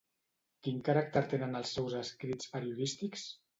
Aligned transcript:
Quin 0.67 0.79
caràcter 0.87 1.23
tenen 1.35 1.61
els 1.61 1.75
seus 1.77 1.99
escrits 2.01 2.51
periodístics? 2.57 3.31